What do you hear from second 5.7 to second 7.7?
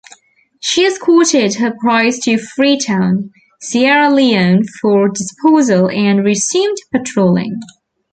and resumed patrolling.